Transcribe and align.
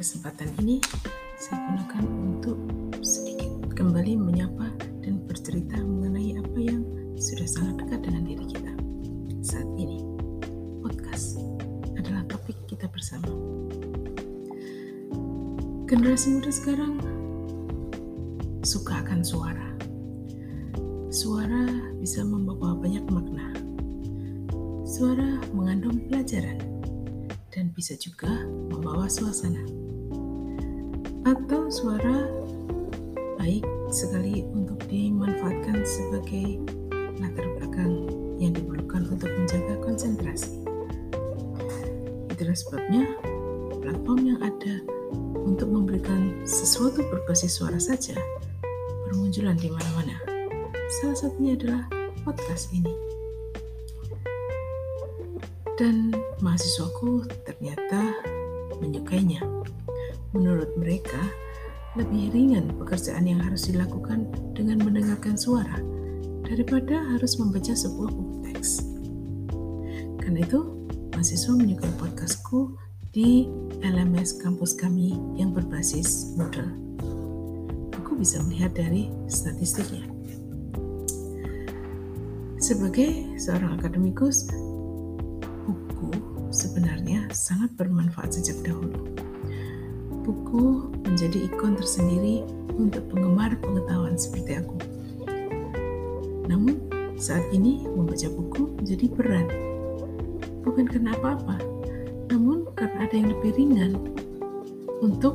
kesempatan 0.00 0.48
ini 0.64 0.80
saya 1.36 1.60
gunakan 1.68 2.04
untuk 2.08 2.56
sedikit 3.04 3.52
kembali 3.76 4.16
menyapa 4.16 4.72
dan 5.04 5.20
bercerita 5.28 5.76
mengenai 5.76 6.40
apa 6.40 6.56
yang 6.56 6.80
sudah 7.20 7.44
sangat 7.44 7.84
dekat 7.84 8.08
dengan 8.08 8.24
diri 8.24 8.48
kita. 8.48 8.72
Saat 9.44 9.68
ini, 9.76 10.00
podcast 10.80 11.44
adalah 12.00 12.24
topik 12.32 12.56
kita 12.64 12.88
bersama. 12.88 13.28
Generasi 15.84 16.32
muda 16.32 16.48
sekarang 16.48 16.96
suka 18.64 19.04
akan 19.04 19.20
suara. 19.20 19.68
Suara 21.12 21.68
bisa 22.00 22.24
membawa 22.24 22.72
banyak 22.72 23.04
makna. 23.04 23.52
Suara 24.88 25.44
mengandung 25.52 26.00
pelajaran 26.08 26.79
dan 27.50 27.74
bisa 27.74 27.98
juga 27.98 28.30
membawa 28.70 29.10
suasana. 29.10 29.62
Atau 31.26 31.68
suara 31.70 32.30
baik 33.36 33.66
sekali 33.90 34.46
untuk 34.54 34.78
dimanfaatkan 34.86 35.82
sebagai 35.82 36.62
latar 37.18 37.46
belakang 37.58 38.06
yang 38.38 38.54
diperlukan 38.54 39.10
untuk 39.10 39.28
menjaga 39.28 39.74
konsentrasi. 39.82 40.54
Itulah 42.30 42.56
sebabnya 42.56 43.04
platform 43.84 44.20
yang 44.24 44.40
ada 44.40 44.80
untuk 45.44 45.68
memberikan 45.68 46.40
sesuatu 46.46 47.04
berbasis 47.10 47.58
suara 47.58 47.76
saja 47.76 48.16
bermunculan 49.04 49.58
di 49.58 49.68
mana-mana. 49.68 50.16
Salah 51.02 51.18
satunya 51.18 51.58
adalah 51.58 51.82
podcast 52.22 52.70
ini. 52.70 53.09
Dan 55.80 56.12
mahasiswaku 56.44 57.24
ternyata 57.48 58.12
menyukainya. 58.84 59.40
Menurut 60.36 60.76
mereka, 60.76 61.16
lebih 61.96 62.36
ringan 62.36 62.68
pekerjaan 62.76 63.24
yang 63.24 63.40
harus 63.40 63.64
dilakukan 63.72 64.28
dengan 64.52 64.84
mendengarkan 64.84 65.40
suara 65.40 65.80
daripada 66.44 67.00
harus 67.16 67.40
membaca 67.40 67.72
sebuah 67.72 68.12
buku 68.12 68.34
teks. 68.44 68.84
Karena 70.20 70.44
itu, 70.44 70.84
mahasiswa 71.16 71.56
menyukai 71.56 71.96
podcastku 71.96 72.76
di 73.16 73.48
LMS 73.80 74.36
kampus 74.36 74.76
kami 74.76 75.16
yang 75.40 75.56
berbasis 75.56 76.36
Moodle. 76.36 76.76
Aku 77.96 78.20
bisa 78.20 78.44
melihat 78.44 78.76
dari 78.76 79.08
statistiknya. 79.32 80.04
Sebagai 82.60 83.40
seorang 83.40 83.80
akademikus, 83.80 84.44
sebenarnya 86.50 87.30
sangat 87.32 87.72
bermanfaat 87.78 88.36
sejak 88.36 88.60
dahulu 88.66 89.10
buku 90.30 90.92
menjadi 91.02 91.50
ikon 91.50 91.74
tersendiri 91.74 92.46
untuk 92.76 93.02
penggemar 93.10 93.56
pengetahuan 93.58 94.14
seperti 94.14 94.62
aku. 94.62 94.78
Namun, 96.46 96.78
saat 97.18 97.44
ini 97.50 97.82
membaca 97.84 98.30
buku 98.30 98.78
menjadi 98.78 99.06
berat. 99.10 99.48
Bukan 100.62 100.86
karena 100.86 101.16
apa-apa, 101.18 101.56
namun 102.30 102.68
karena 102.78 103.08
ada 103.08 103.14
yang 103.16 103.28
lebih 103.32 103.50
ringan 103.58 103.92
untuk 105.00 105.34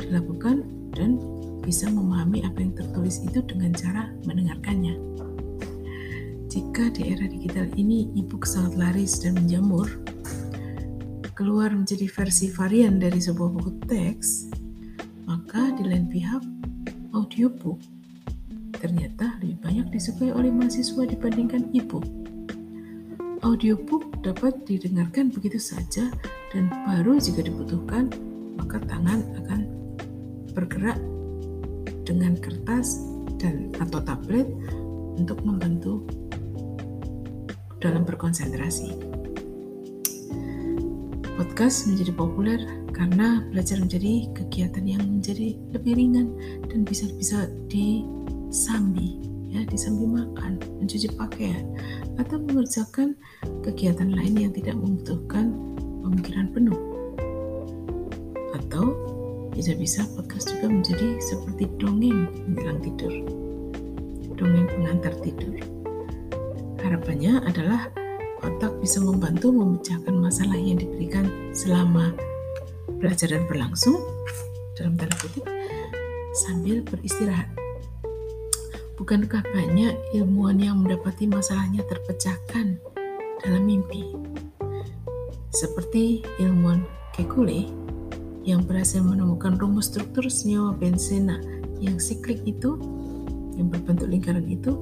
dilakukan 0.00 0.62
dan 0.94 1.18
bisa 1.60 1.90
memahami 1.90 2.46
apa 2.46 2.62
yang 2.62 2.72
tertulis 2.72 3.20
itu 3.24 3.42
dengan 3.44 3.74
cara 3.74 4.08
mendengarkannya. 4.24 4.94
Jika 6.48 6.86
di 6.94 7.10
era 7.10 7.26
digital 7.26 7.66
ini 7.74 8.14
e-book 8.14 8.46
sangat 8.46 8.78
laris 8.78 9.18
dan 9.18 9.34
menjamur, 9.34 9.90
keluar 11.34 11.74
menjadi 11.74 12.06
versi 12.06 12.46
varian 12.48 13.02
dari 13.02 13.18
sebuah 13.18 13.50
buku 13.58 13.70
teks, 13.90 14.54
maka 15.26 15.74
di 15.74 15.82
lain 15.82 16.06
pihak 16.06 16.42
audiobook 17.10 17.82
ternyata 18.78 19.34
lebih 19.42 19.58
banyak 19.58 19.86
disukai 19.90 20.30
oleh 20.30 20.54
mahasiswa 20.54 21.02
dibandingkan 21.02 21.74
e-book. 21.74 22.06
Audiobook 23.42 24.22
dapat 24.22 24.62
didengarkan 24.64 25.34
begitu 25.34 25.58
saja 25.58 26.08
dan 26.54 26.70
baru 26.86 27.18
jika 27.18 27.42
dibutuhkan 27.42 28.08
maka 28.54 28.78
tangan 28.86 29.20
akan 29.44 29.60
bergerak 30.54 30.96
dengan 32.06 32.38
kertas 32.38 33.02
dan 33.42 33.74
atau 33.82 33.98
tablet 34.00 34.46
untuk 35.18 35.42
membantu 35.42 36.06
dalam 37.82 38.06
berkonsentrasi. 38.06 39.23
Podcast 41.34 41.90
menjadi 41.90 42.14
populer 42.14 42.60
karena 42.94 43.42
belajar 43.50 43.82
menjadi 43.82 44.30
kegiatan 44.38 44.86
yang 44.86 45.02
menjadi 45.02 45.58
lebih 45.74 45.98
ringan 45.98 46.30
dan 46.70 46.86
bisa 46.86 47.10
bisa 47.18 47.50
disambi 47.66 49.18
ya 49.54 49.62
disambi 49.66 50.06
makan, 50.06 50.58
mencuci 50.82 51.10
pakaian 51.14 51.62
atau 52.18 52.42
mengerjakan 52.42 53.14
kegiatan 53.62 54.10
lain 54.10 54.34
yang 54.46 54.52
tidak 54.54 54.74
membutuhkan 54.74 55.54
pemikiran 56.02 56.50
penuh. 56.50 56.78
Atau 58.54 58.94
bisa-bisa 59.54 60.02
podcast 60.18 60.50
juga 60.54 60.70
menjadi 60.70 61.18
seperti 61.22 61.70
dongeng 61.78 62.26
menjelang 62.50 62.78
tidur. 62.82 63.14
Dongeng 64.34 64.66
pengantar 64.66 65.14
tidur. 65.22 65.54
Harapannya 66.82 67.42
adalah 67.46 67.90
otak 68.44 68.76
bisa 68.78 69.00
membantu 69.00 69.50
memecahkan 69.50 70.12
masalah 70.12 70.56
yang 70.60 70.76
diberikan 70.76 71.24
selama 71.56 72.12
belajar 73.00 73.32
dan 73.32 73.48
berlangsung 73.48 73.96
dalam 74.76 74.94
tanda 75.00 75.16
kutip 75.18 75.44
sambil 76.46 76.84
beristirahat. 76.84 77.48
Bukankah 78.94 79.42
banyak 79.50 79.94
ilmuwan 80.14 80.62
yang 80.62 80.78
mendapati 80.84 81.26
masalahnya 81.26 81.82
terpecahkan 81.90 82.78
dalam 83.42 83.62
mimpi? 83.66 84.14
Seperti 85.50 86.22
ilmuwan 86.38 86.86
Kekule 87.14 87.70
yang 88.42 88.66
berhasil 88.66 89.02
menemukan 89.02 89.58
rumus 89.58 89.90
struktur 89.90 90.26
senyawa 90.26 90.74
benzena 90.74 91.38
yang 91.78 91.98
siklik 91.98 92.42
itu, 92.46 92.78
yang 93.58 93.70
berbentuk 93.70 94.10
lingkaran 94.10 94.46
itu, 94.46 94.74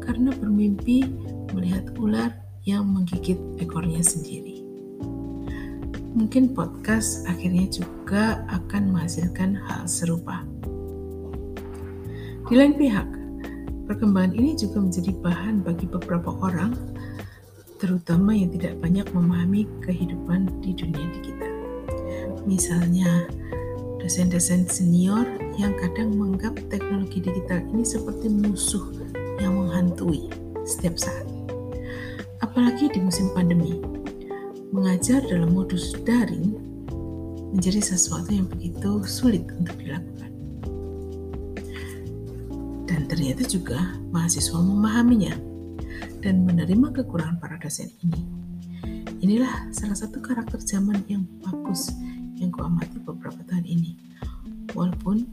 karena 0.00 0.32
bermimpi 0.36 1.08
melihat 1.52 1.88
ular 1.96 2.43
yang 2.64 2.88
menggigit 2.88 3.36
ekornya 3.60 4.00
sendiri. 4.00 4.64
Mungkin 6.14 6.56
podcast 6.56 7.28
akhirnya 7.28 7.68
juga 7.68 8.48
akan 8.48 8.94
menghasilkan 8.94 9.58
hal 9.68 9.84
serupa. 9.84 10.40
Di 12.44 12.54
lain 12.56 12.76
pihak, 12.76 13.08
perkembangan 13.88 14.32
ini 14.36 14.56
juga 14.56 14.80
menjadi 14.80 15.12
bahan 15.20 15.64
bagi 15.64 15.84
beberapa 15.88 16.32
orang, 16.40 16.72
terutama 17.82 18.32
yang 18.32 18.52
tidak 18.54 18.80
banyak 18.80 19.04
memahami 19.12 19.68
kehidupan 19.84 20.48
di 20.64 20.72
dunia 20.72 21.04
digital. 21.20 21.52
Misalnya, 22.46 23.26
dosen-dosen 24.00 24.68
senior 24.68 25.24
yang 25.56 25.72
kadang 25.80 26.14
menganggap 26.14 26.60
teknologi 26.68 27.24
digital 27.24 27.64
ini 27.72 27.84
seperti 27.84 28.28
musuh 28.28 28.92
yang 29.40 29.56
menghantui 29.56 30.28
setiap 30.62 30.94
saat 31.00 31.33
apalagi 32.44 32.92
di 32.92 33.00
musim 33.00 33.32
pandemi. 33.32 33.80
Mengajar 34.68 35.24
dalam 35.24 35.56
modus 35.56 35.96
daring 36.04 36.52
menjadi 37.56 37.80
sesuatu 37.80 38.28
yang 38.28 38.44
begitu 38.52 39.00
sulit 39.08 39.48
untuk 39.56 39.72
dilakukan. 39.80 40.30
Dan 42.84 43.08
ternyata 43.08 43.48
juga 43.48 43.96
mahasiswa 44.12 44.60
memahaminya 44.60 45.32
dan 46.20 46.44
menerima 46.44 46.92
kekurangan 47.00 47.40
para 47.40 47.56
dosen 47.56 47.88
ini. 48.04 48.20
Inilah 49.24 49.72
salah 49.72 49.96
satu 49.96 50.20
karakter 50.20 50.60
zaman 50.60 51.00
yang 51.08 51.24
bagus 51.40 51.88
yang 52.36 52.52
kuamati 52.52 53.00
beberapa 53.00 53.40
tahun 53.48 53.64
ini. 53.64 53.96
Walaupun 54.76 55.24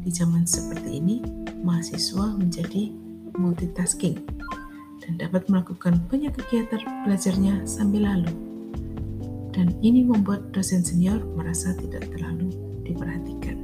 di 0.00 0.08
zaman 0.08 0.48
seperti 0.48 1.02
ini, 1.02 1.20
mahasiswa 1.60 2.40
menjadi 2.40 2.88
multitasking 3.36 4.22
dan 5.04 5.20
dapat 5.20 5.44
melakukan 5.52 6.00
banyak 6.08 6.32
kegiatan 6.32 6.80
belajarnya 7.04 7.68
sambil 7.68 8.08
lalu. 8.08 8.32
Dan 9.52 9.70
ini 9.84 10.02
membuat 10.02 10.50
dosen 10.50 10.82
senior 10.82 11.22
merasa 11.36 11.76
tidak 11.78 12.08
terlalu 12.10 12.50
diperhatikan. 12.82 13.60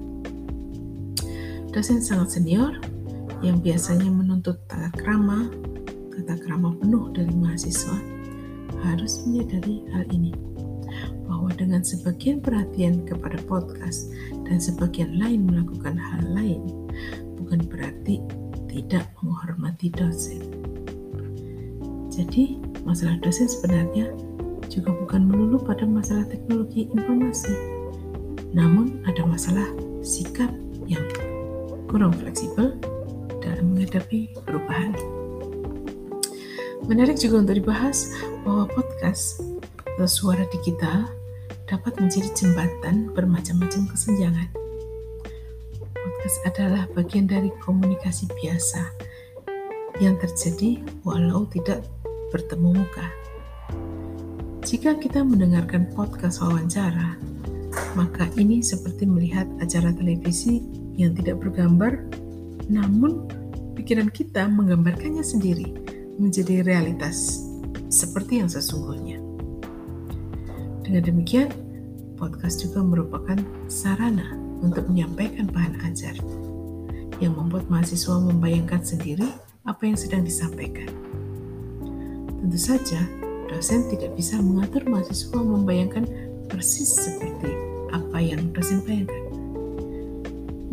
Dosen 1.72 1.98
sangat 2.04 2.38
senior 2.38 2.78
yang 3.40 3.58
biasanya 3.58 4.12
menuntut 4.12 4.60
tata 4.69 4.92
krama, 4.94 5.48
tata 6.14 6.37
krama 6.38 6.76
penuh 6.78 7.10
dari 7.10 7.32
mahasiswa, 7.34 7.98
harus 8.84 9.25
menyadari 9.26 9.82
hal 9.90 10.04
ini 10.12 10.31
bahwa 11.26 11.50
dengan 11.54 11.81
sebagian 11.86 12.43
perhatian 12.43 13.06
kepada 13.06 13.38
podcast 13.46 14.10
dan 14.46 14.58
sebagian 14.58 15.14
lain 15.16 15.46
melakukan 15.46 15.94
hal 15.94 16.22
lain, 16.26 16.62
bukan 17.38 17.62
berarti 17.70 18.19
tidak 18.66 19.06
menghormati 19.22 19.90
dosen. 19.94 20.69
Jadi, 22.20 22.61
masalah 22.84 23.17
dosen 23.25 23.49
sebenarnya 23.49 24.12
juga 24.69 24.93
bukan 24.93 25.25
melulu 25.25 25.56
pada 25.56 25.88
masalah 25.88 26.28
teknologi 26.28 26.93
informasi, 26.93 27.56
namun 28.52 29.00
ada 29.08 29.25
masalah 29.25 29.64
sikap 30.05 30.52
yang 30.84 31.02
kurang 31.88 32.12
fleksibel 32.12 32.76
menghadapi 33.81 34.28
perubahan. 34.44 34.93
Menarik 36.84 37.17
juga 37.17 37.40
untuk 37.40 37.56
dibahas 37.56 38.12
bahwa 38.44 38.69
podcast 38.69 39.40
atau 39.96 40.05
suara 40.05 40.44
digital 40.52 41.08
dapat 41.64 41.96
menjadi 41.96 42.28
jembatan 42.37 43.08
bermacam-macam 43.17 43.88
kesenjangan. 43.88 44.49
Podcast 45.96 46.37
adalah 46.44 46.84
bagian 46.93 47.25
dari 47.25 47.49
komunikasi 47.64 48.28
biasa 48.37 48.84
yang 49.96 50.20
terjadi 50.20 50.84
walau 51.08 51.49
tidak 51.49 51.81
bertemu 52.31 52.82
muka. 52.82 53.06
Jika 54.62 54.97
kita 55.03 55.27
mendengarkan 55.27 55.91
podcast 55.93 56.38
wawancara, 56.41 57.19
maka 57.99 58.31
ini 58.38 58.62
seperti 58.62 59.06
melihat 59.06 59.47
acara 59.59 59.91
televisi 59.91 60.62
yang 60.94 61.15
tidak 61.15 61.43
bergambar, 61.43 62.06
namun 62.71 63.27
pikiran 63.75 64.11
kita 64.12 64.47
menggambarkannya 64.47 65.25
sendiri 65.27 65.75
menjadi 66.21 66.62
realitas 66.62 67.43
seperti 67.91 68.38
yang 68.38 68.50
sesungguhnya. 68.53 69.19
Dengan 70.87 71.03
demikian, 71.06 71.50
podcast 72.21 72.62
juga 72.62 72.85
merupakan 72.85 73.38
sarana 73.67 74.37
untuk 74.61 74.87
menyampaikan 74.93 75.49
bahan 75.49 75.81
ajar 75.88 76.15
yang 77.19 77.37
membuat 77.37 77.69
mahasiswa 77.73 78.17
membayangkan 78.21 78.85
sendiri 78.85 79.29
apa 79.65 79.82
yang 79.88 79.97
sedang 79.97 80.23
disampaikan. 80.25 80.88
Tentu 82.50 82.67
saja, 82.67 82.99
dosen 83.47 83.87
tidak 83.94 84.19
bisa 84.19 84.35
mengatur 84.43 84.82
mahasiswa 84.91 85.38
membayangkan 85.38 86.02
persis 86.50 86.99
seperti 86.99 87.47
apa 87.94 88.19
yang 88.19 88.50
dosen 88.50 88.82
bayangkan. 88.82 89.23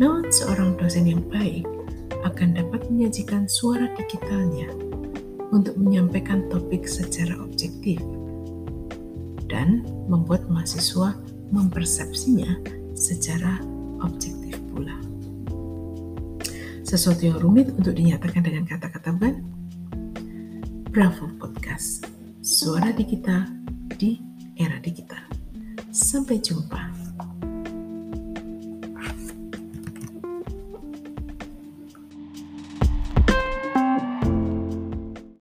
Namun, 0.02 0.26
seorang 0.26 0.74
dosen 0.74 1.06
yang 1.06 1.22
baik 1.30 1.62
akan 2.26 2.58
dapat 2.58 2.82
menyajikan 2.90 3.46
suara 3.46 3.86
digitalnya 3.94 4.74
untuk 5.54 5.78
menyampaikan 5.78 6.50
topik 6.50 6.82
secara 6.90 7.38
objektif 7.38 8.02
dan 9.46 9.86
membuat 10.10 10.50
mahasiswa 10.50 11.14
mempersepsinya 11.54 12.58
secara 12.98 13.62
objektif 14.02 14.58
pula. 14.74 14.98
Sesuatu 16.82 17.22
yang 17.22 17.38
rumit 17.38 17.70
untuk 17.70 17.94
dinyatakan 17.94 18.42
dengan 18.42 18.66
kata-kata 18.66 19.14
bukan? 19.14 19.47
Bravo 20.98 21.30
Podcast, 21.38 22.10
suara 22.40 22.90
digital 22.90 23.46
di 23.96 24.18
era 24.56 24.80
digital. 24.80 25.22
Sampai 25.94 26.40
jumpa. 26.40 26.97